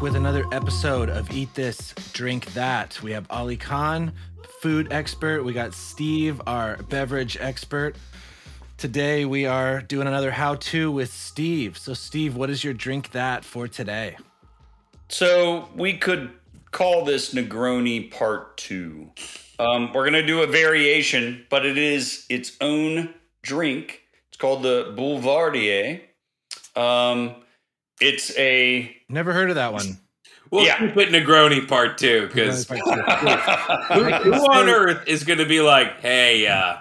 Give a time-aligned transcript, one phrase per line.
[0.00, 2.98] with another episode of Eat This, Drink That.
[3.02, 4.12] We have Ali Khan,
[4.60, 5.42] food expert.
[5.42, 7.96] We got Steve, our beverage expert.
[8.78, 11.76] Today we are doing another how to with Steve.
[11.76, 14.16] So, Steve, what is your drink that for today?
[15.10, 16.30] So, we could
[16.70, 19.10] call this Negroni Part 2.
[19.58, 24.00] Um, we're going to do a variation, but it is its own drink.
[24.28, 26.00] It's called the Boulevardier.
[26.74, 27.34] Um,
[28.00, 29.98] it's a Never heard of that one.
[30.50, 30.78] We'll Yeah.
[30.78, 36.00] keep it Negroni part two because who, who on earth is going to be like,
[36.00, 36.76] hey, uh,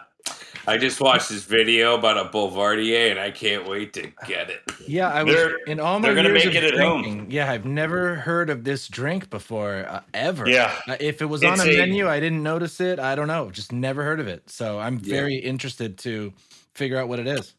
[0.68, 4.62] I just watched this video about a Boulevardier and I can't wait to get it.
[4.88, 7.02] Yeah, I was They're- in all my they're gonna years make of it at home.
[7.02, 7.32] drinking.
[7.32, 10.48] Yeah, I've never heard of this drink before uh, ever.
[10.50, 10.72] Yeah.
[10.88, 13.00] Uh, if it was on a a- menu, I didn't notice it.
[13.00, 14.50] I don't know, just never heard of it.
[14.50, 15.16] So I'm Yeah.
[15.16, 16.34] very interested to
[16.76, 17.54] figure out what it is.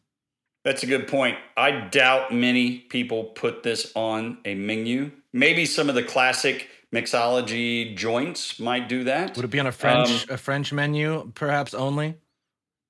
[0.63, 1.37] That's a good point.
[1.57, 5.11] I doubt many people put this on a menu.
[5.33, 9.35] Maybe some of the classic mixology joints might do that.
[9.35, 12.15] Would it be on a French Um, a French menu, perhaps only?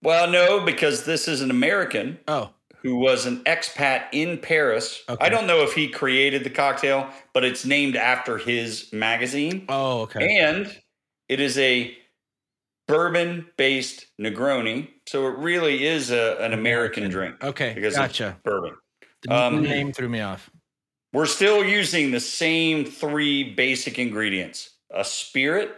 [0.01, 2.49] Well, no, because this is an American Oh,
[2.81, 5.03] who was an expat in Paris.
[5.07, 5.23] Okay.
[5.23, 9.65] I don't know if he created the cocktail, but it's named after his magazine.
[9.69, 10.39] oh, okay.
[10.39, 10.75] And
[11.29, 11.95] it is a
[12.91, 14.89] bourbon based Negroni.
[15.07, 18.29] So it really is a, an American drink Okay, because gotcha.
[18.29, 18.75] it's bourbon.
[19.23, 20.49] The um, name threw me off.
[21.13, 25.73] We're still using the same three basic ingredients a spirit,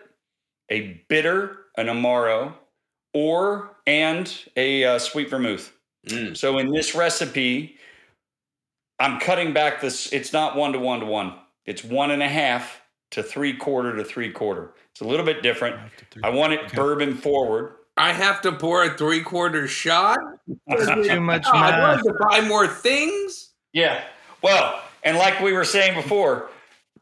[0.70, 2.54] a bitter, an Amaro,
[3.14, 5.72] or and a uh, sweet vermouth.
[6.08, 6.36] Mm.
[6.36, 7.78] So in this recipe,
[9.00, 10.12] I'm cutting back this.
[10.12, 11.36] It's not one to one to one.
[11.66, 12.82] It's one and a half
[13.14, 14.72] to three quarter to three quarter.
[14.92, 15.76] It's a little bit different.
[16.24, 16.76] I want it Okay.
[16.76, 17.76] bourbon forward.
[17.96, 20.18] I have to pour a three quarter shot?
[21.06, 21.82] Too much Oh, I math.
[21.82, 23.52] wanted to buy more things.
[23.72, 24.04] Yeah.
[24.42, 26.50] Well, and like we were saying before,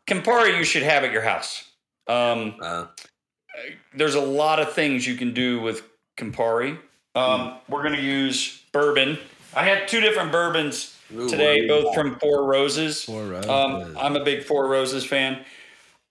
[0.08, 1.64] Campari you should have at your house.
[2.08, 2.86] Um, Uh,
[3.94, 5.84] there's a lot of things you can do with
[6.18, 6.78] Campari.
[7.16, 9.18] Um, we're going to use bourbon.
[9.54, 13.04] I had two different bourbons Ooh, today, what do you both from Four Roses.
[13.04, 13.50] Four Roses.
[13.50, 15.44] Um, I'm a big Four Roses fan.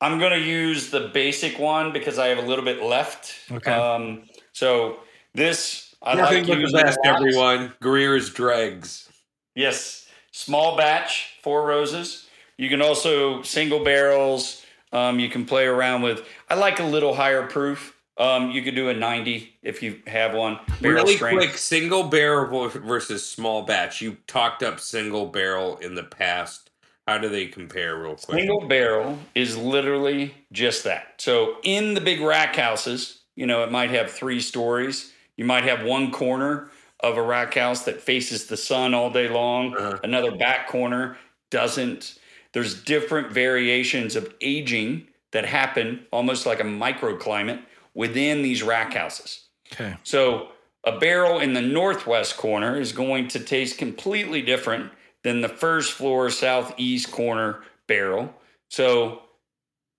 [0.00, 3.34] I'm going to use the basic one because I have a little bit left.
[3.50, 3.70] Okay.
[3.72, 4.22] Um,
[4.52, 5.00] so
[5.34, 7.16] this I Nothing like but the using best, a lot.
[7.16, 7.72] everyone.
[7.80, 9.08] Greer's Dregs.
[9.54, 12.26] Yes, small batch, Four Roses.
[12.56, 14.64] You can also single barrels.
[14.92, 16.26] Um, you can play around with.
[16.48, 17.96] I like a little higher proof.
[18.18, 20.58] Um, you could do a 90 if you have one.
[20.80, 21.38] Barrel really strength.
[21.38, 24.02] quick, single barrel versus small batch.
[24.02, 26.69] You talked up single barrel in the past.
[27.08, 28.38] How do they compare, real quick?
[28.38, 31.14] Single barrel is literally just that.
[31.18, 35.12] So in the big rack houses, you know, it might have three stories.
[35.36, 39.28] You might have one corner of a rack house that faces the sun all day
[39.28, 39.74] long.
[39.74, 39.98] Uh-huh.
[40.04, 41.16] Another back corner
[41.50, 42.18] doesn't.
[42.52, 47.62] There's different variations of aging that happen almost like a microclimate
[47.94, 49.46] within these rack houses.
[49.72, 49.96] okay.
[50.02, 50.48] So
[50.84, 54.90] a barrel in the northwest corner is going to taste completely different
[55.22, 58.32] than the first floor southeast corner barrel.
[58.68, 59.22] So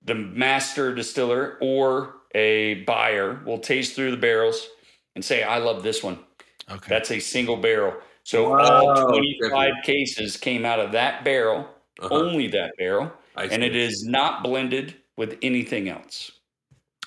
[0.03, 4.67] the master distiller or a buyer will taste through the barrels
[5.15, 6.19] and say, I love this one.
[6.69, 6.87] Okay.
[6.89, 7.95] That's a single barrel.
[8.23, 9.83] So Wow, all 25 different.
[9.83, 11.67] cases came out of that barrel,
[11.99, 12.09] Uh-huh.
[12.15, 13.67] only that barrel, I and see.
[13.67, 16.31] it is not blended with anything else.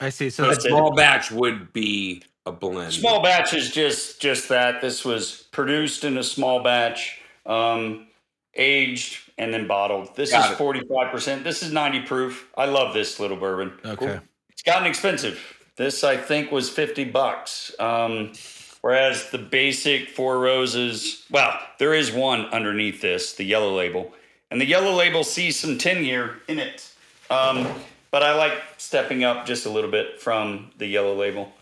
[0.00, 0.28] I see.
[0.28, 0.68] So So a that's it.
[0.68, 2.92] small batch would be a blend.
[2.92, 4.82] Small batch is just just that.
[4.82, 8.06] This was produced in a small batch, um,
[8.54, 10.14] aged and then bottled.
[10.16, 11.44] This Got is forty five percent.
[11.44, 12.48] This is ninety proof.
[12.56, 13.72] I love this little bourbon.
[13.84, 14.20] okay.
[14.50, 15.40] It's gotten expensive.
[15.76, 17.74] This I think was fifty bucks.
[17.78, 18.32] Um,
[18.80, 24.12] whereas the basic Four Roses, well, there is one underneath this, the yellow label,
[24.50, 26.90] and the yellow label sees some ten year in it.
[27.30, 27.66] Um,
[28.10, 31.52] but I like stepping up just a little bit from the yellow label.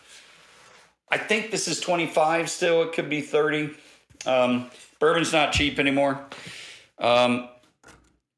[1.11, 2.51] I think this is twenty five.
[2.51, 3.71] Still, it could be thirty.
[4.27, 4.71] Um,
[5.03, 6.25] bourbon's not cheap anymore.
[7.01, 7.49] Um,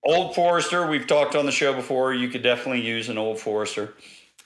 [0.03, 2.15] Old Forester, we've talked on the show before.
[2.15, 3.93] You could definitely use an Old Forester.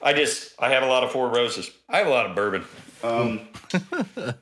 [0.03, 1.71] I just I have a lot of Four Roses.
[1.89, 2.65] I have a lot of bourbon.
[3.05, 3.49] Um,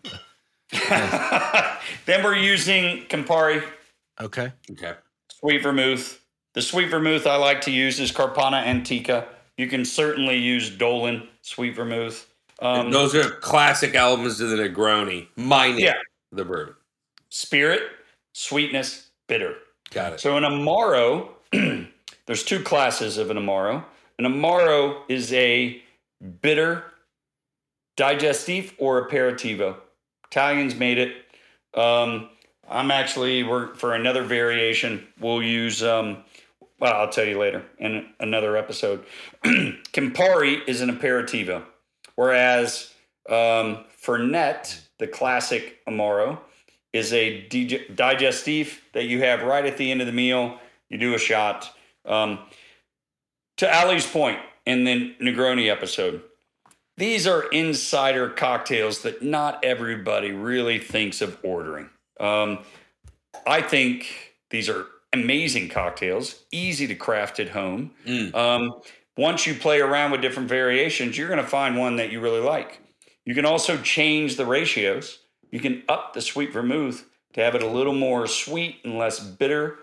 [2.07, 3.63] then we're using Campari
[4.21, 4.51] Okay.
[4.71, 4.95] Okay.
[5.31, 6.19] sweet vermouth.
[6.55, 9.29] The sweet vermouth I like to use is Carpano Antica.
[9.59, 12.27] You can certainly use Dolin sweet vermouth.
[12.61, 15.97] Um, Those are classic elements of the Negroni, minus Yeah.
[16.33, 16.75] the bourbon.
[17.31, 17.83] Spirit,
[18.33, 19.55] sweetness, bitter.
[19.91, 20.21] Got it.
[20.21, 21.31] So an Amaro,
[22.27, 23.85] there's two classes of an Amaro.
[24.19, 25.83] An Amaro is a
[26.41, 26.85] bitter
[27.97, 29.77] digestif or aperitivo.
[30.31, 31.17] Italians made it.
[31.79, 32.31] Um,
[32.69, 35.07] I'm actually we're for another variation.
[35.21, 36.25] We'll use um,
[36.79, 39.05] well, I'll tell you later in another episode.
[39.45, 41.63] Campari is an aperitivo,
[42.17, 42.93] whereas
[43.29, 46.39] um, Fernet, the classic Amaro,
[46.97, 50.59] is a dig- digestif that you have right at the end of the meal.
[50.89, 51.73] You do a shot.
[52.05, 52.41] Um,
[53.59, 56.23] to Ali's point in the Negroni episode,
[56.97, 61.91] these are insider cocktails that not everybody really thinks of ordering.
[62.19, 62.61] Um,
[63.47, 67.93] I think these are amazing cocktails, easy to craft at home.
[68.07, 68.35] Mm.
[68.35, 68.81] Um,
[69.17, 72.41] once you play around with different variations, you're going to find one that you really
[72.41, 72.81] like.
[73.25, 75.19] You can also change the ratios.
[75.51, 77.05] You can up the sweet vermouth
[77.35, 79.79] to have it a little more sweet and less bitter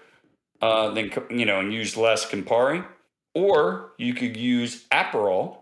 [0.62, 2.86] uh, than you know, and use less Campari.
[3.36, 5.58] Or you could use Aperol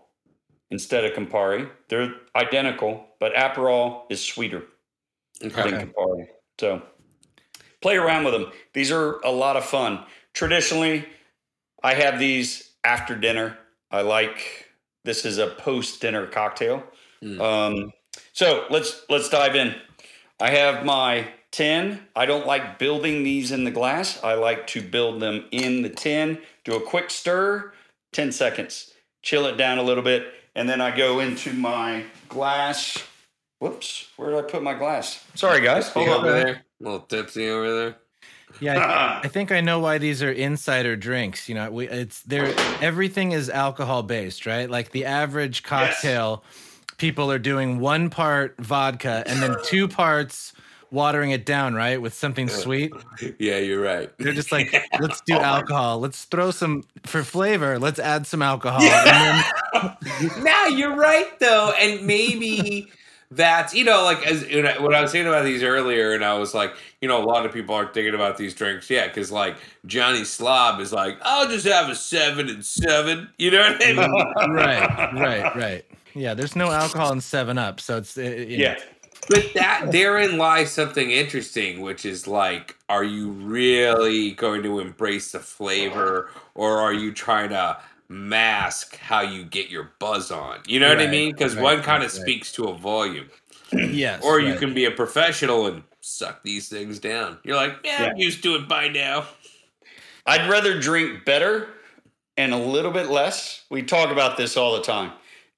[0.70, 1.68] instead of Campari.
[1.88, 4.64] They're identical, but Aperol is sweeter
[5.42, 5.70] Okay.
[5.70, 6.26] than Campari.
[6.58, 6.82] So
[7.80, 8.52] play around with them.
[8.72, 10.04] These are a lot of fun.
[10.34, 11.06] Traditionally,
[11.82, 13.58] I have these after dinner.
[13.90, 14.66] I like
[15.04, 16.84] this is a post dinner cocktail.
[17.22, 17.40] Mm.
[17.40, 17.92] Um,
[18.32, 19.74] so let's let's dive in.
[20.42, 22.00] I have my tin.
[22.16, 24.20] I don't like building these in the glass.
[24.24, 26.38] I like to build them in the tin.
[26.64, 27.72] Do a quick stir,
[28.12, 28.92] 10 seconds.
[29.22, 33.04] Chill it down a little bit, and then I go into my glass.
[33.60, 35.24] Whoops, where did I put my glass?
[35.36, 35.90] Sorry, guys.
[35.90, 36.14] Hold on.
[36.16, 37.96] over there, a little tipsy over there.
[38.58, 41.48] Yeah, I, I think I know why these are insider drinks.
[41.48, 42.52] You know, we it's there.
[42.80, 44.68] Everything is alcohol based, right?
[44.68, 46.42] Like the average cocktail,
[46.98, 50.52] people are doing one part vodka and then two parts
[50.92, 52.92] watering it down, right, with something uh, sweet.
[53.38, 54.10] Yeah, you're right.
[54.18, 55.98] They're just like, let's do Oh alcohol.
[55.98, 57.78] Let's throw some for flavor.
[57.78, 58.82] Let's add some alcohol.
[58.82, 59.44] And
[59.74, 59.96] then,
[60.44, 62.90] now you're right though, and maybe
[63.30, 66.24] that's you know like as when I, when I was saying about these earlier, and
[66.24, 69.08] I was like, you know, a lot of people aren't thinking about these drinks yet
[69.08, 69.56] because like
[69.86, 73.30] Johnny Slob is like, I'll just have a seven and seven.
[73.38, 74.54] You know what I mean?
[74.54, 75.84] right, right, right.
[76.14, 78.78] Yeah, there's no alcohol in Seven Up, so it's you know, Yeah.
[79.28, 85.30] But that therein lies something interesting, which is like, are you really going to embrace
[85.32, 87.78] the flavor, or are you trying to
[88.08, 90.58] mask how you get your buzz on?
[90.66, 91.30] You know what I mean?
[91.30, 92.20] Because right, one kind of right.
[92.20, 93.30] speaks to a volume,
[93.70, 94.24] yes.
[94.24, 94.58] or you right.
[94.58, 97.38] can be a professional and suck these things down.
[97.44, 98.24] You're like, yeah, I'm Yeah.
[98.24, 99.26] used to it by now.
[100.26, 101.68] I'd rather drink better
[102.36, 103.64] and a little bit less.
[103.70, 105.12] We talk about this all the time.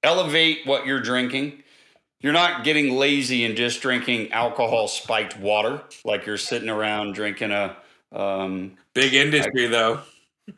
[0.04, 1.62] Elevate what you're drinking.
[2.20, 7.50] You're not getting lazy and just drinking alcohol spiked water like you're sitting around drinking
[7.50, 7.76] a.
[8.12, 10.00] Um, Big industry though,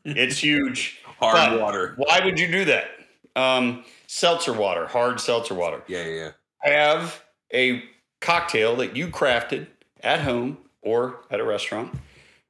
[0.04, 1.00] it's huge.
[1.18, 1.94] hard But water.
[1.96, 2.88] Why would you do that?
[3.34, 5.82] Um, seltzer water, hard seltzer water.
[5.86, 6.30] Yeah, yeah.
[6.58, 7.22] Have
[7.52, 7.82] a
[8.20, 9.66] cocktail that you crafted
[10.02, 11.94] at home or at a restaurant,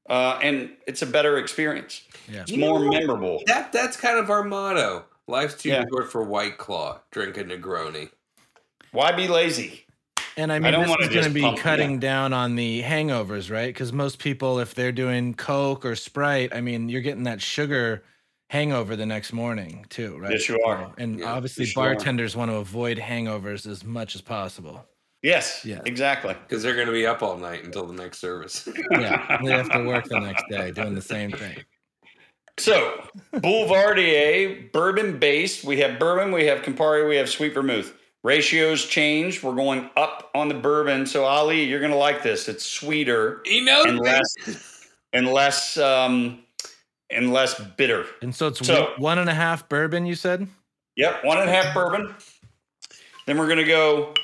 [0.09, 2.03] uh, and it's a better experience.
[2.31, 2.43] Yeah.
[2.43, 3.43] It's more memorable.
[3.47, 5.05] That that's kind of our motto.
[5.29, 5.85] Life's too Yeah.
[5.91, 7.01] short for White Claw.
[7.11, 8.11] Drink a Negroni.
[8.93, 9.85] Why be lazy?
[10.37, 13.51] And I mean, don't this is going to be pump- cutting down on the hangovers,
[13.51, 13.69] right?
[13.69, 18.05] Because most people, if they're doing Coke or Sprite, I mean, you're getting that sugar
[18.51, 20.31] hangover the next morning too, right?
[20.33, 20.93] Yes, you are.
[20.99, 24.87] And Yeah, obviously, yes, bartenders want to avoid hangovers as much as possible.
[25.23, 25.81] Yes, Yeah.
[25.87, 26.35] exactly.
[26.47, 28.69] Because they're going to be up all night until the next service.
[28.93, 31.57] Yeah, they have to work the next day doing the same thing.
[32.59, 35.65] So, Boulevardier, bourbon based.
[35.65, 37.93] We have bourbon, we have Campari, we have sweet vermouth.
[38.25, 39.43] Ratios change.
[39.43, 41.07] We're going up on the bourbon.
[41.07, 42.49] So, Ali, you're going to like this.
[42.49, 44.35] It's sweeter he knows and less
[45.13, 46.41] and less um,
[47.11, 48.07] and less bitter.
[48.23, 50.07] And so it's So- one- one and a half bourbon.
[50.07, 50.49] You said.
[50.97, 52.15] Yep, one and a half bourbon.
[53.27, 54.15] Then we're going to go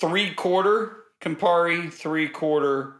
[0.00, 2.94] three quarter Campari, three quarter.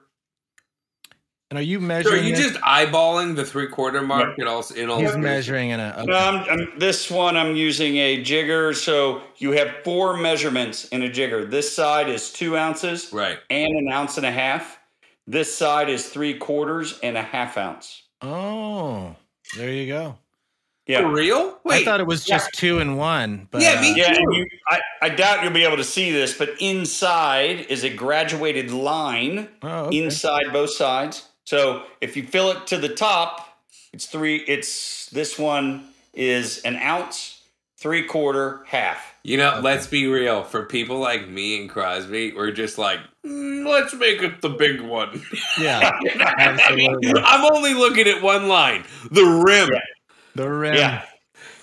[1.50, 2.48] And are you So are you this?
[2.48, 4.98] just eyeballing the three quarter mark in all in all?
[4.98, 5.94] He's measuring in a.
[5.98, 6.06] Okay.
[6.06, 8.74] No, I'm, I'm, this one I'm using a jigger.
[8.74, 11.44] So you have four measurements in a jigger.
[11.44, 13.38] This side is two ounces Right.
[13.48, 14.78] and an ounce and a half.
[15.28, 18.02] This side is three quarters and a half ounce.
[18.22, 19.14] Oh,
[19.56, 20.18] there you go.
[20.88, 21.58] For real?
[21.64, 21.82] Wait.
[21.82, 24.46] I thought it was just two and one, but Yeah, me uh, Yeah, and you,
[24.68, 29.48] I, I doubt you'll be able to see this, but inside is a graduated line
[29.62, 29.98] oh, okay.
[29.98, 31.28] inside both sides.
[31.46, 33.48] So if you fill it to the top,
[33.92, 34.36] it's three.
[34.46, 37.40] It's this one is an ounce,
[37.78, 39.14] three quarter, half.
[39.22, 40.42] you know, let's be real.
[40.42, 44.80] For people like me and Crosby, we're just like, "Mm, let's make it the big
[44.80, 45.22] one.
[45.60, 47.22] yeah, I mean, Absolutely.
[47.24, 49.70] I'm only looking at one line, the rim.
[49.72, 49.80] Yeah.
[50.34, 50.74] the rim.
[50.74, 51.04] Yeah.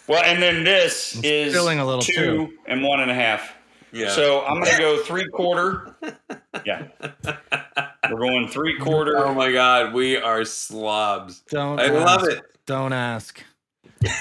[0.08, 2.54] Well, and then this It's is filling a little two too.
[2.68, 3.54] and one and a half.
[3.94, 4.10] Yeah.
[4.10, 5.96] So I'm going to go three quarter.
[6.66, 6.88] Yeah.
[8.10, 9.18] We're going three quarter.
[9.18, 11.42] Oh my god, we are slobs.
[11.50, 12.32] Don't I love ask.
[12.32, 12.42] it.
[12.68, 13.44] Don't ask.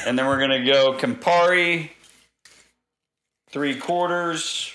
[0.07, 1.91] And then we're gonna go Campari,
[3.51, 4.73] three quarters.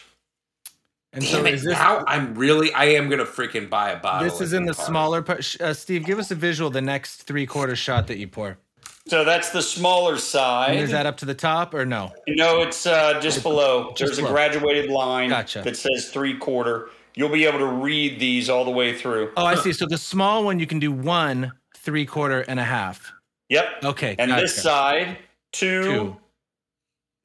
[1.14, 1.54] And so Damn it!
[1.56, 4.30] is this now I'm really, I am gonna freaking buy a bottle.
[4.30, 4.86] this is in the Campari.
[4.86, 5.60] smaller part.
[5.60, 6.70] Uh, Steve, give us a visual.
[6.70, 8.60] The next three quarter shot that you pour.
[9.08, 10.76] So that's the smaller And side.
[10.78, 12.12] is that up to the top or no?
[12.28, 13.94] no, it's uh, just below.
[13.96, 14.30] Just There's below.
[14.30, 15.62] a graduated line Gotcha.
[15.62, 16.90] that says three quarter.
[17.16, 19.32] You'll be able to read these all the way through.
[19.38, 19.74] Oh, I see.
[19.74, 23.12] So the small one you can do one, three quarter, and a half.
[23.50, 23.66] Yep.
[23.86, 24.16] Okay.
[24.20, 24.42] And gotcha.
[24.42, 25.18] this side,
[25.54, 26.18] two, two,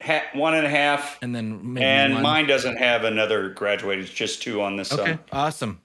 [0.01, 1.19] ha- one and a half.
[1.21, 2.23] and then maybe And one.
[2.23, 4.05] mine doesn't have another graduated.
[4.05, 4.99] It's just two on this side.
[4.99, 5.11] Okay.
[5.11, 5.19] side.
[5.33, 5.81] Awesome.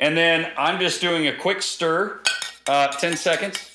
[0.00, 2.20] And then I'm just doing a quick stir,
[2.66, 3.68] uh, 10 seconds.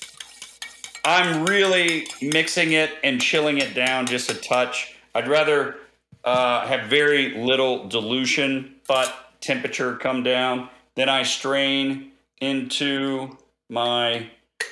[1.04, 4.94] I'm really mixing it and chilling it down just a touch.
[5.14, 5.76] I'd rather
[6.24, 10.68] uh, have very little dilution, but temperature come down.
[10.96, 13.36] Then I strain into
[13.70, 14.28] my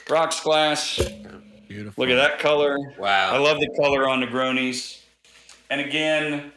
[0.09, 1.01] rocks glass.
[1.69, 2.05] Beautiful.
[2.05, 2.77] Look at that color.
[2.99, 3.35] Wow.
[3.35, 5.01] I love the color on Negronis.
[5.71, 6.53] And again,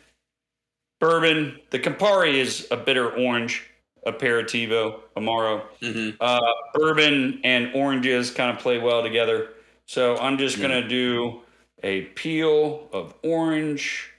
[0.99, 1.59] bourbon.
[1.71, 3.63] The Campari is a bitter orange,
[4.05, 5.63] aperitivo, amaro.
[5.81, 6.15] Mhm.
[6.19, 6.39] Uh,
[6.73, 9.49] bourbon and oranges kind of play well together.
[9.89, 11.41] So I'm just going to do
[11.81, 14.11] a peel of orange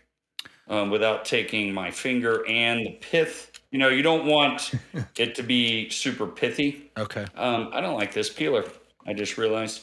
[0.66, 3.52] um, without taking my finger and the pith.
[3.70, 4.72] You know, you don't want
[5.16, 6.90] it to be super pithy.
[6.98, 7.24] Okay.
[7.36, 8.64] Um, I don't like this peeler.
[9.06, 9.82] I just realized.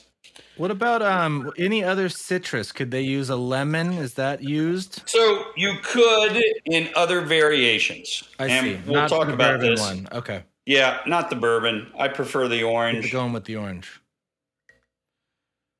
[0.57, 2.73] What about um any other citrus?
[2.73, 3.93] Could they use a lemon?
[3.93, 5.03] Is that used?
[5.05, 8.23] So you could in other variations.
[8.39, 8.79] I and see.
[8.85, 9.79] We'll Not talk about this.
[9.79, 10.09] one.
[10.11, 10.43] Okay.
[10.65, 11.93] Yeah, not the bourbon.
[11.97, 13.09] I prefer the orange.
[13.09, 14.01] going with the orange.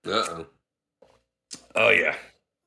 [0.10, 0.46] Uh-oh.
[1.76, 2.16] Oh yeah,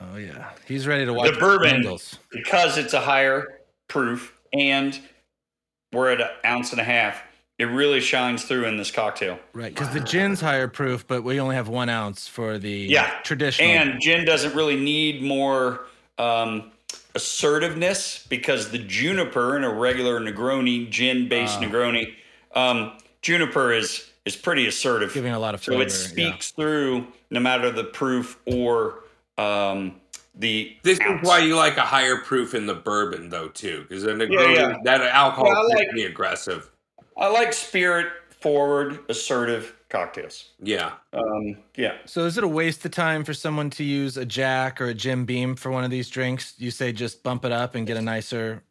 [0.00, 0.50] Oh yeah.
[0.66, 1.70] He's ready to watch the bourbon.
[1.70, 2.18] candles.
[2.30, 4.98] because it's a higher proof and
[5.92, 7.22] we're at an ounce and a half.
[7.58, 9.38] It really shines through in this cocktail.
[9.52, 13.10] Right, because the gin's higher proof, but we only have one ounce for the Yeah.
[13.22, 13.68] traditional.
[13.68, 16.70] And gin doesn't really need more um,
[17.14, 21.62] assertiveness because the juniper in a regular Negroni, gin-based Ah.
[21.62, 22.14] Negroni,
[22.54, 22.92] um,
[23.22, 25.12] juniper is is pretty assertive.
[25.14, 29.00] giving a lot of So it speaks through no matter the proof or
[29.38, 30.00] um,
[30.34, 30.76] the.
[30.82, 31.22] This ounce.
[31.22, 34.52] is why you like a higher proof in the bourbon, though, too, because the Yeah,
[34.52, 34.76] yeah.
[34.84, 36.70] that alcohol Yeah, I is like- pretty aggressive.
[37.16, 38.06] I like spirit
[38.40, 40.50] forward, assertive cocktails.
[40.62, 40.92] Yeah.
[41.12, 41.54] Um, yeah.
[41.76, 41.92] Yeah.
[42.06, 44.94] So is it a waste of time for someone to use a Jack or a
[44.94, 46.54] Jim Beam for one of these drinks?
[46.58, 48.62] You say just bump it up and get a nicer.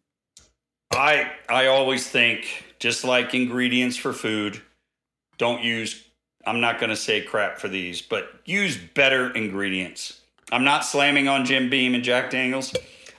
[0.91, 4.61] I I always think just like ingredients for food,
[5.39, 6.05] don't use
[6.45, 10.21] I'm not going to say crap for these, but use better ingredients.
[10.51, 12.73] I'm not slamming on Jim Beam and Jack Daniels.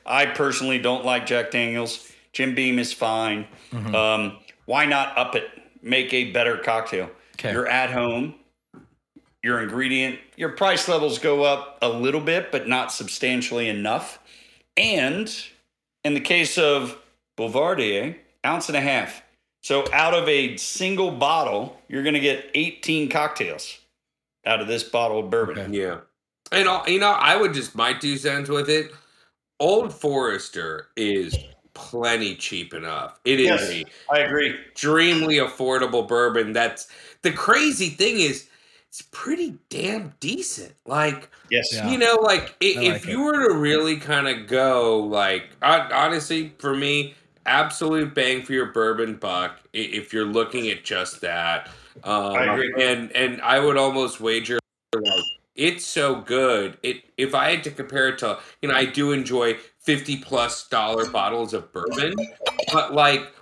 [0.07, 2.11] I personally don't like Jack Daniels.
[2.33, 3.47] Jim Beam is fine.
[3.73, 3.95] Mhm.
[3.95, 5.51] Um, why not up it?
[5.83, 7.11] Make a better cocktail.
[7.35, 7.53] Okay.
[7.53, 8.35] You're at home.
[9.43, 14.19] Your ingredient, your price levels go up a little bit, but not substantially enough.
[14.77, 15.33] And
[16.05, 16.99] in the case of
[17.37, 19.23] Boulevardier, ounce and a half.
[19.63, 23.79] So out of a single bottle, you're going to get 18 cocktails
[24.47, 25.59] out of this bottle of bourbon.
[25.59, 25.79] Okay.
[25.79, 25.99] Yeah.
[26.53, 28.91] And, you know, I would just, my two cents with it,
[29.61, 31.37] Old Forester is
[31.75, 33.21] plenty cheap enough.
[33.25, 33.71] It is Yes.
[33.71, 34.55] a I agree.
[34.71, 36.53] extremely affordable bourbon.
[36.53, 36.89] That's
[37.23, 38.49] the crazy thing is
[38.89, 40.75] it's pretty damn decent.
[40.87, 41.69] Like Yes.
[41.73, 41.91] Yeah.
[41.91, 45.51] you know, like i- I if like you were to really kind of go, like
[45.63, 47.15] hon- honestly, for me,
[47.47, 49.61] absolute bang for your bourbon buck.
[49.73, 51.69] If you're looking at just that,
[52.05, 52.75] um, I agree.
[52.79, 54.59] and and I would almost wager
[54.95, 55.05] like
[55.57, 56.79] it's so good.
[56.83, 60.69] It if I had to compare it to, you know, I do enjoy fifty plus
[60.69, 62.15] dollar bottles of bourbon,
[62.73, 63.33] but like.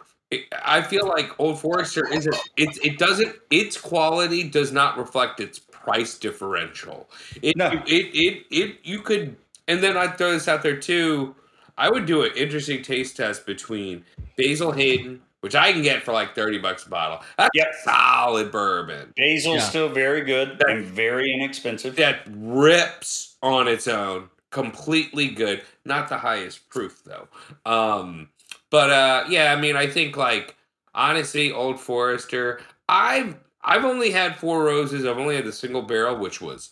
[0.62, 2.36] I feel like Old Forester isn't.
[2.58, 3.34] It it doesn't.
[3.50, 7.08] Its quality does not reflect its price differential.
[7.40, 7.70] It, No.
[7.86, 9.36] it, it, it, you could,
[9.68, 11.34] and then I'd throw this out there too.
[11.78, 14.04] I would do an interesting taste test between
[14.36, 17.20] Basil Hayden, which I can get for like 30 bucks a bottle.
[17.38, 17.68] That's Yep.
[17.84, 19.68] solid bourbon Basil's Yeah.
[19.68, 21.96] still very good and very inexpensive.
[21.96, 24.28] that rips on its own.
[24.50, 25.62] Completely good.
[25.84, 27.28] Not the highest proof though.
[27.64, 28.28] Um,
[28.70, 30.56] but uh, yeah, I mean, I think like
[30.94, 32.60] honestly, Old Forester.
[32.88, 35.04] I've I've only had four roses.
[35.04, 36.70] I've only had the single barrel, which was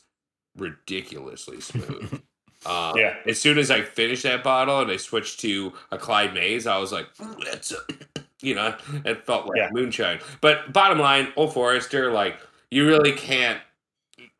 [0.57, 2.21] ridiculously smooth.
[2.67, 3.17] Uh, Yeah.
[3.27, 6.79] As soon as I finished that bottle and I switched to a Clyde May's, I
[6.79, 7.73] was like, "Ooh, that's
[8.43, 9.69] you know, it felt like Yeah.
[9.73, 10.21] moonshine.
[10.41, 12.39] But bottom line, Old Forester, like
[12.71, 13.61] you really can't.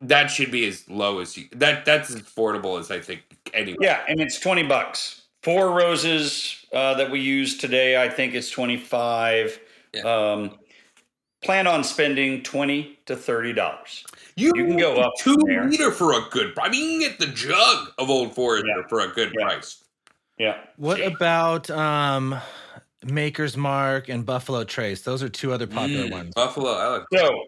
[0.01, 1.45] That should be as low as you.
[1.53, 3.21] That that's as affordable as I think
[3.53, 3.79] anyone.
[3.81, 5.23] Yeah, and it's 20 bucks.
[5.43, 9.59] Four roses uh, that we use today, I think it's 25.
[9.93, 10.01] Yeah.
[10.01, 10.57] Um,
[11.43, 14.03] plan on spending twenty to thirty dollars.
[14.35, 15.65] You, You can go up two there.
[15.69, 16.53] liter for a good.
[16.59, 18.87] I mean, you can get the jug of Old Forester Yeah.
[18.87, 19.45] for a good Yeah.
[19.45, 19.83] price.
[20.37, 20.57] Yeah.
[20.75, 22.35] What about um,
[23.03, 25.01] Maker's Mark and Buffalo Trace?
[25.01, 26.33] Those are two other popular Mm, ones.
[26.35, 26.71] Buffalo.
[26.73, 27.03] I like.
[27.15, 27.43] So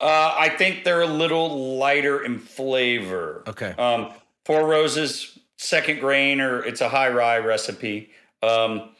[0.00, 3.42] uh, I think they're a little lighter in flavor.
[3.46, 3.70] Okay.
[3.78, 4.12] Um,
[4.44, 8.10] Four Roses, second grain, or it's a high rye recipe.
[8.42, 8.90] Um,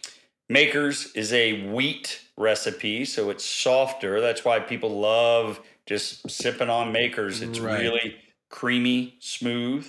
[0.49, 4.21] Makers is a wheat recipe, so it's softer.
[4.21, 7.43] That's why people love just sipping on Makers.
[7.43, 7.81] It's Right.
[7.81, 8.17] really
[8.51, 9.87] creamy, smooth.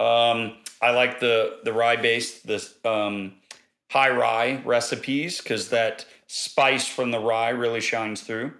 [0.00, 3.34] Um, I like the the rye based the um,
[3.90, 8.52] high rye recipes because that spice from the rye really shines through.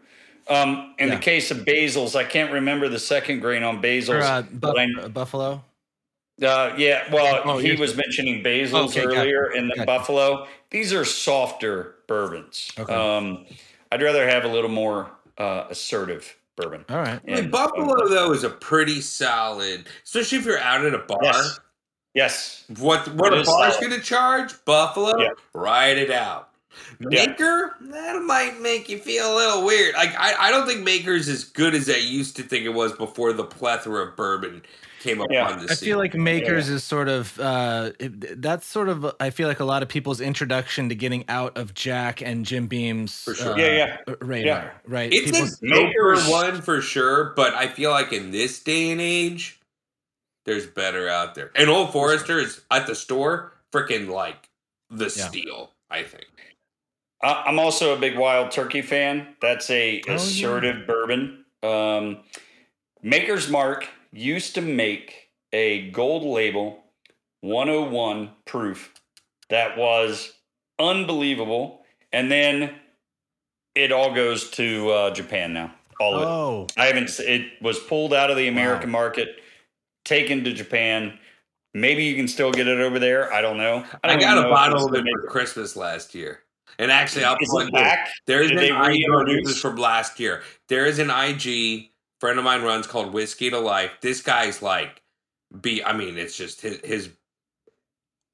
[0.49, 1.15] Um, in Yeah.
[1.17, 4.23] the case of basils, I can't remember the second grain on Or, basils.
[4.23, 5.65] uh, but I- uh, Buffalo.
[6.43, 10.47] Uh, yeah, well, Oh, he you're- was mentioning basils Okay, earlier in the Buffalo.
[10.71, 12.71] These are softer bourbons.
[12.79, 12.95] Okay.
[12.95, 13.45] Um,
[13.91, 16.85] I'd rather have a little more uh, assertive bourbon.
[16.89, 17.21] All right.
[17.29, 20.99] I mean, Buffalo um, though is a pretty solid, especially if you're out at a
[20.99, 21.19] bar.
[21.23, 21.61] Yes.
[22.15, 22.65] Yes.
[22.79, 24.53] What what It a is bar's going to charge?
[24.65, 25.31] Buffalo, Yeah.
[25.55, 26.51] ride it out.
[27.11, 27.27] Yeah.
[27.27, 29.95] Maker, that might make you feel a little weird.
[29.95, 32.93] Like I, I don't think Maker's as good as I used to think it was
[32.93, 34.62] before the plethora of bourbon
[35.02, 35.49] came up Yeah.
[35.49, 35.87] on the I scene.
[35.88, 39.64] feel like Makers is sort of uh, it, that's sort of I feel like a
[39.64, 43.52] lot of people's introduction to getting out of Jack and Jim Beam's For sure.
[43.54, 44.71] uh, Yeah, radar, Yeah.
[44.87, 45.12] right?
[45.12, 45.50] it's People- a
[45.87, 49.59] Maker Makers- one for sure, but I feel like in this day and age,
[50.47, 51.50] there's better out there.
[51.54, 54.49] And Old Forester is at the store, freaking like
[54.90, 55.28] the Yeah.
[55.28, 55.73] steal.
[55.90, 56.26] I think.
[57.23, 59.37] I- I'm also a big Wild Turkey fan.
[59.40, 60.14] That's a Oh, yeah.
[60.14, 61.44] assertive bourbon.
[61.62, 62.18] Um,
[63.02, 66.83] Maker's Mark used to make a gold label
[67.40, 68.95] 101 proof
[69.49, 70.33] that was
[70.78, 72.75] unbelievable, and then
[73.75, 75.75] it all goes to uh, Japan now.
[76.00, 76.26] All of it.
[76.26, 77.11] oh, I haven't.
[77.21, 79.40] It was pulled out of the American market,
[80.05, 81.18] taken to Japan.
[81.75, 83.33] Maybe you can still get it over there.
[83.33, 83.85] I don't know.
[84.03, 86.40] I, don't got even a bottle of it for Christmas last year.
[86.79, 88.11] And actually, I'll Is plug it back?
[88.27, 90.42] There's Did an they IG, this is from last year.
[90.68, 91.91] There is an IG
[92.22, 93.90] friend of mine runs called Whiskey to Life.
[94.00, 95.02] This guy's like,
[95.61, 97.11] be I mean, it's just his, his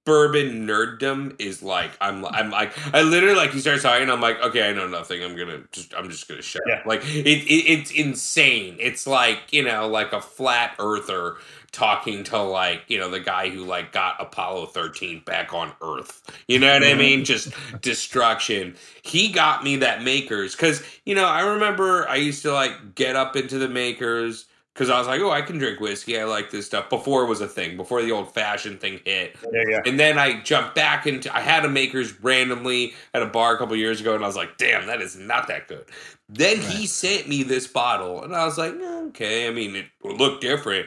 [0.08, 4.08] bourbon nerddom is like I'm I'm like I literally like you start talking.
[4.08, 5.22] I'm like, okay, I know nothing.
[5.22, 6.78] I'm gonna just I'm just gonna shut up.
[6.78, 6.82] Yeah.
[6.86, 8.78] Like it, it it's insane.
[8.80, 11.36] It's like you know like a flat earther
[11.72, 16.22] talking to like you know the guy who like got Apollo 13 back on Earth.
[16.48, 17.22] You know what I mean?
[17.26, 18.76] Just destruction.
[19.02, 23.14] He got me that makers because you know I remember I used to like get
[23.14, 24.46] up into the makers
[24.78, 26.20] because I was like, oh, I can drink whiskey.
[26.20, 29.34] I like this stuff before it was a thing, before the old fashioned thing hit.
[29.52, 29.80] Yeah, yeah.
[29.84, 33.58] And then I jumped back into I had a makers randomly at a bar a
[33.58, 35.84] couple years ago, and I was like, damn, that is not that good.
[36.28, 39.48] Then he sent me this bottle, and I was like, "Eh, okay.
[39.48, 40.86] I mean, it looked different.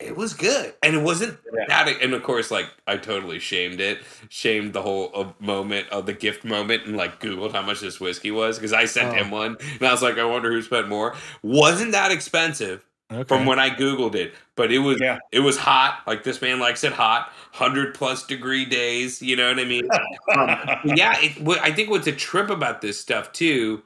[0.00, 1.64] It was good, and it wasn't Yeah.
[1.68, 2.00] that.
[2.00, 3.98] And of course, like I totally shamed it,
[4.30, 8.00] shamed the whole uh, moment of the gift moment, and like Googled how much this
[8.00, 9.12] whiskey was because I sent Oh.
[9.18, 11.14] him one, and I was like, I wonder who spent more.
[11.42, 13.24] Wasn't that expensive okay.
[13.24, 15.18] from when I googled it, but it was Yeah.
[15.32, 16.02] it was hot.
[16.06, 19.20] Like this man likes it hot, hundred plus degree days.
[19.22, 19.88] You know what I mean?
[20.36, 20.48] um,
[20.96, 23.82] yeah, it, I think what's a trip about this stuff too,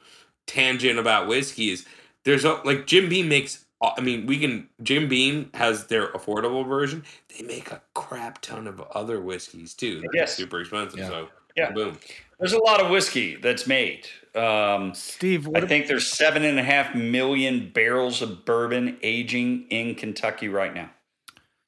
[0.46, 1.87] tangent about whiskey is
[2.24, 3.64] there's a, like Jim Beam makes.
[3.82, 4.68] I mean, we can.
[4.82, 7.02] Jim Beam has their affordable version.
[7.37, 10.04] They make a crap ton of other whiskeys too.
[10.14, 10.37] Yes.
[10.37, 11.00] super expensive.
[11.00, 11.08] Yeah.
[11.08, 11.70] So Yeah.
[11.72, 11.98] boom.
[12.42, 14.09] There's a lot of whiskey that's made.
[14.35, 19.94] Um, Steve, I think there's seven and a half million barrels of bourbon aging in
[19.94, 20.90] Kentucky right now.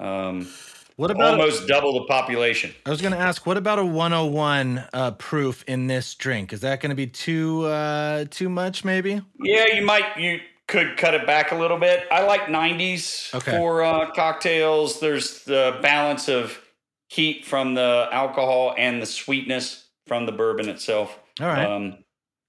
[0.00, 0.48] Um,
[0.96, 1.38] what about?
[1.38, 2.74] almost double the population.
[2.84, 6.52] I was going to ask, what about a 101 uh, proof in this drink?
[6.52, 8.84] Is that going to be too uh, too much?
[8.84, 9.22] Maybe.
[9.38, 12.04] Yeah, you might you could cut it back a little bit.
[12.10, 13.52] I like 90s Okay.
[13.52, 14.98] for uh, cocktails.
[14.98, 16.60] There's the balance of
[17.06, 21.18] heat from the alcohol and the sweetness from the bourbon itself.
[21.40, 21.64] All right.
[21.66, 21.96] Um,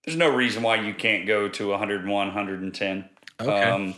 [0.05, 3.09] there's no reason why you can't go to 101, 110.
[3.41, 3.63] okay.
[3.63, 3.95] Um,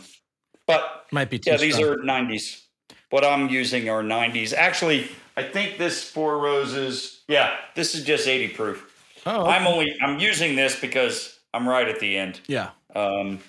[0.66, 1.50] but Might be too.
[1.50, 1.90] yeah, these strong.
[1.92, 2.62] are 90s.
[3.10, 4.52] What I'm using are 90s.
[4.54, 8.84] Actually, I think this Four Roses, yeah, this is just 80 proof.
[9.26, 12.40] Oh, I'm only I'm using this because I'm right at the end.
[12.46, 12.70] yeah.
[12.94, 13.40] Um,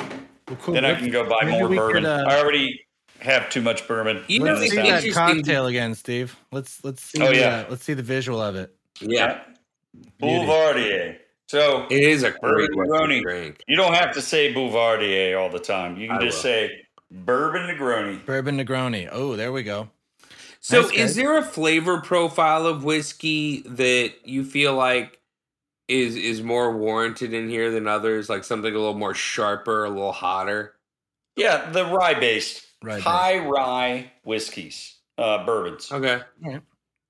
[0.00, 0.74] Well, cool.
[0.74, 2.02] then I can go buy maybe more bourbon.
[2.02, 2.80] could, uh, I already
[3.20, 4.22] have too much bourbon.
[4.28, 6.36] You know, Let's see that cocktail again, Steve.
[6.52, 7.22] Let's let's see.
[7.22, 7.56] Oh, the, yeah.
[7.60, 8.74] uh, let's see the visual of it.
[9.00, 9.42] Yeah,
[10.20, 11.18] Boulevardier.
[11.48, 13.22] So it is a great Negroni.
[13.22, 13.60] drink.
[13.68, 15.96] you don't have to say Boulevardier all the time.
[15.96, 16.42] You can I just will.
[16.42, 16.70] say
[17.10, 18.24] Bourbon Negroni.
[18.24, 19.08] Bourbon Negroni.
[19.12, 19.90] Oh, there we go.
[20.60, 21.16] So, Nice, is guys.
[21.16, 25.20] there a flavor profile of whiskey that you feel like
[25.88, 28.30] is is more warranted in here than others?
[28.30, 30.74] Like something a little more sharper, a little hotter.
[31.36, 35.92] Yeah, the rye based, Rye high rye whiskeys, uh, bourbons.
[35.92, 36.22] Okay.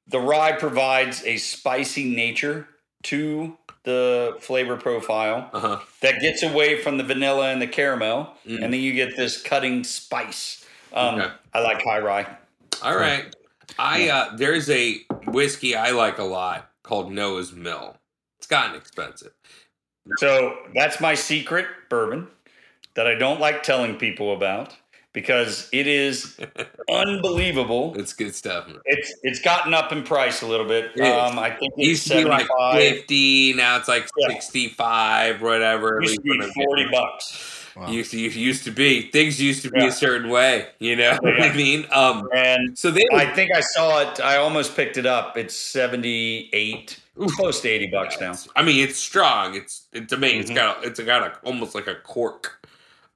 [0.09, 2.69] The rye provides a spicy nature
[3.05, 5.79] to the flavor profile Uh huh.
[6.01, 8.63] that gets away from the vanilla and the caramel, Mm.
[8.65, 10.65] and then you get this cutting spice.
[10.93, 11.33] Um, Okay.
[11.53, 12.27] I like high rye.
[12.83, 13.35] All right.
[13.79, 17.97] I uh there's a whiskey I like a lot called Noah's Mill.
[18.39, 19.33] It's gotten expensive.
[20.19, 22.29] So that's my secret bourbon
[22.95, 24.77] that I don't like telling people about
[25.15, 26.37] because it is
[26.91, 27.95] unbelievable.
[28.05, 28.69] It's good stuff.
[28.85, 30.91] It's it's gotten up in price a little bit.
[30.97, 31.09] It is.
[31.09, 34.29] Um, I think It it's used to be like 50, now it's like Yeah.
[34.29, 36.01] 65, whatever.
[36.03, 37.63] Used to be forty bucks.
[37.77, 37.91] Wow.
[37.91, 39.11] Used to, used to be.
[39.11, 39.89] Things used to be Yeah.
[39.89, 41.87] a certain way, you know what I mean?
[41.91, 44.21] Um, And so they I think I saw it.
[44.21, 45.37] I almost picked it up.
[45.37, 46.99] It's seventy eight.
[47.21, 48.35] It's close to eighty bucks now.
[48.57, 49.55] I mean, it's strong.
[49.55, 50.39] It's it's amazing.
[50.39, 50.43] Mhm.
[50.43, 52.64] It's got a, it's got a almost like a cork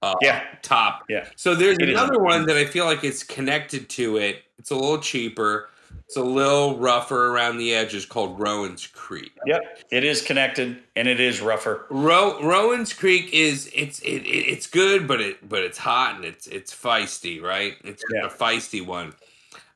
[0.02, 0.44] uh, Yeah.
[0.62, 1.04] top.
[1.08, 1.26] Yeah.
[1.36, 1.98] So there's It is.
[1.98, 4.42] another one that I feel like it's connected to it.
[4.58, 5.68] It's a little cheaper.
[6.06, 9.32] It's a little rougher around the edges called Rowan's Creek.
[9.46, 11.86] Yep, it is connected and it is rougher.
[11.90, 16.24] Ro- Rowan's Creek is it's it, it, it's good, but it but it's hot and
[16.24, 17.76] it's it's feisty, right?
[17.84, 18.26] It's Yeah.
[18.26, 19.14] a feisty one.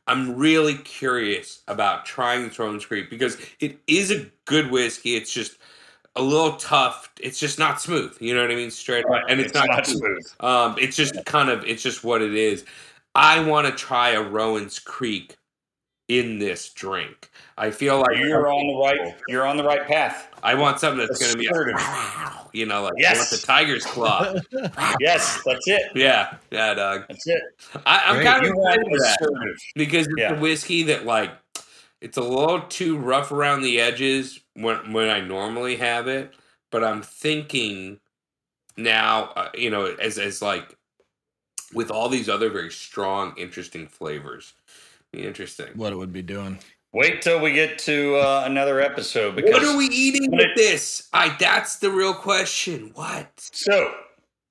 [0.06, 5.16] I'm really curious about trying this Rowan's Creek because it is a good whiskey.
[5.16, 5.58] It's just
[6.16, 7.10] a little tough.
[7.20, 8.16] It's just not smooth.
[8.20, 8.70] You know what I mean?
[8.70, 9.98] Straight up, and it's, not, smooth.
[10.00, 10.32] smooth.
[10.40, 12.64] Um, it's just kind of it's just what it is.
[13.14, 15.36] I want to try a Rowan's Creek
[16.08, 17.30] in this drink.
[17.56, 19.14] I feel like You're on the right.
[19.28, 20.28] You're on the right path.
[20.42, 21.76] I want something that's going to be, Assertive.
[22.52, 23.30] you know, like Yes.
[23.30, 24.34] the tiger's claw.
[25.00, 25.82] Yes, that's it.
[25.94, 27.04] yeah, yeah, dog.
[27.08, 27.42] That's it.
[27.86, 28.26] I, I'm Great.
[28.26, 30.34] kind of You excited for that because it's Yeah.
[30.34, 31.30] a whiskey that like
[32.00, 36.34] it's a little too rough around the edges when when I normally have it.
[36.70, 38.00] But I'm thinking
[38.76, 40.76] now, uh, you know, as as like
[41.74, 44.54] with all these other very strong, interesting flavors.
[45.12, 45.68] Be Interesting.
[45.74, 46.58] What it would be doing.
[46.94, 50.46] Wait till we get to uh, another episode because What are we eating When with
[50.48, 51.08] it- this?
[51.12, 52.92] I that's the real question.
[52.94, 53.28] What?
[53.36, 53.94] so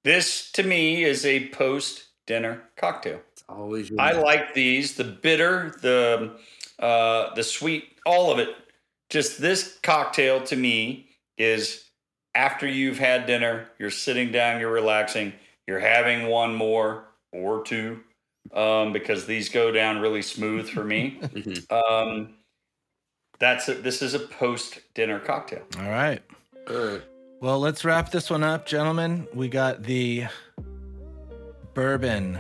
[0.04, 3.22] this to me is a post dinner cocktail.
[3.34, 6.32] It's always your I like these, the bitter, the
[6.80, 8.50] uh, the sweet, all of it.
[9.12, 11.84] Just this cocktail to me is
[12.34, 15.34] after you've had dinner, you're sitting down, you're relaxing,
[15.68, 18.00] you're having one more or two
[18.54, 21.20] um, because these go down really smooth for me.
[21.22, 21.72] Mhm.
[21.72, 22.36] um,
[23.38, 23.84] that's it.
[23.84, 25.64] This is a post dinner cocktail.
[25.78, 26.22] All right.
[26.70, 27.02] All right.
[27.42, 29.28] Well, let's wrap this one up, gentlemen.
[29.34, 30.28] We got the
[31.74, 32.40] bourbon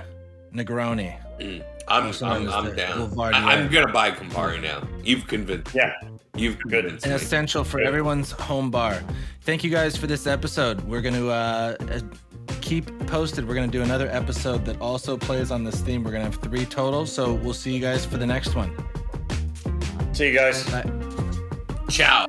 [0.54, 1.18] Negroni.
[1.40, 1.64] Mm.
[1.92, 2.98] I'm I'm, known as I'm down.
[2.98, 3.36] Boulevardier.
[3.36, 4.88] I, am gonna buy Campari now.
[5.04, 5.76] You've convinced.
[5.76, 5.94] Yeah.
[6.36, 6.86] You've Good.
[6.86, 7.18] convinced An me.
[7.18, 7.88] essential for Good.
[7.88, 9.02] everyone's home bar.
[9.42, 10.80] Thank you guys for this episode.
[10.82, 12.00] We're going to uh, uh,
[12.62, 13.48] keep posted.
[13.48, 16.04] We're going to do another episode that also plays on this theme.
[16.04, 17.06] We're going to have three total.
[17.06, 18.72] So we'll see you guys for the next one.
[20.14, 20.64] See you guys.
[20.70, 20.90] Bye.
[21.90, 22.28] Ciao.